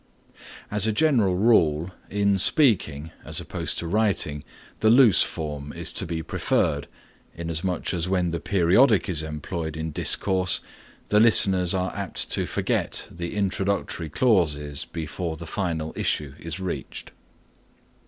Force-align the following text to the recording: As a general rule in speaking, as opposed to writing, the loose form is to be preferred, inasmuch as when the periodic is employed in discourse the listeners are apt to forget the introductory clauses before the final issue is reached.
As 0.71 0.87
a 0.87 0.91
general 0.91 1.35
rule 1.35 1.91
in 2.09 2.39
speaking, 2.39 3.11
as 3.23 3.39
opposed 3.39 3.77
to 3.77 3.87
writing, 3.87 4.43
the 4.79 4.89
loose 4.89 5.21
form 5.21 5.71
is 5.73 5.91
to 5.93 6.07
be 6.07 6.23
preferred, 6.23 6.87
inasmuch 7.35 7.93
as 7.93 8.09
when 8.09 8.31
the 8.31 8.39
periodic 8.39 9.07
is 9.07 9.21
employed 9.21 9.77
in 9.77 9.91
discourse 9.91 10.59
the 11.09 11.19
listeners 11.19 11.75
are 11.75 11.93
apt 11.95 12.31
to 12.31 12.47
forget 12.47 13.07
the 13.11 13.35
introductory 13.35 14.09
clauses 14.09 14.85
before 14.85 15.37
the 15.37 15.45
final 15.45 15.93
issue 15.95 16.33
is 16.39 16.59
reached. 16.59 17.11